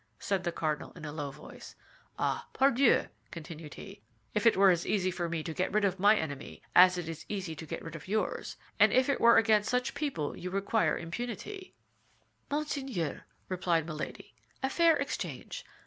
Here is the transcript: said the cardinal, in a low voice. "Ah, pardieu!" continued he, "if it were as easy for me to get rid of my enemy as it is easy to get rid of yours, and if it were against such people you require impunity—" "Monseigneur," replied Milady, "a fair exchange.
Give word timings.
said 0.17 0.43
the 0.43 0.51
cardinal, 0.51 0.91
in 0.93 1.05
a 1.05 1.11
low 1.11 1.29
voice. 1.29 1.75
"Ah, 2.17 2.47
pardieu!" 2.53 3.05
continued 3.29 3.75
he, 3.75 4.01
"if 4.33 4.47
it 4.47 4.57
were 4.57 4.71
as 4.71 4.83
easy 4.87 5.11
for 5.11 5.29
me 5.29 5.43
to 5.43 5.53
get 5.53 5.71
rid 5.71 5.85
of 5.85 5.99
my 5.99 6.15
enemy 6.17 6.59
as 6.75 6.97
it 6.97 7.07
is 7.07 7.23
easy 7.29 7.55
to 7.55 7.67
get 7.67 7.83
rid 7.83 7.95
of 7.95 8.07
yours, 8.07 8.57
and 8.79 8.91
if 8.91 9.09
it 9.09 9.21
were 9.21 9.37
against 9.37 9.69
such 9.69 9.93
people 9.93 10.35
you 10.35 10.49
require 10.49 10.97
impunity—" 10.97 11.75
"Monseigneur," 12.49 13.25
replied 13.47 13.85
Milady, 13.85 14.33
"a 14.63 14.71
fair 14.71 14.97
exchange. 14.97 15.63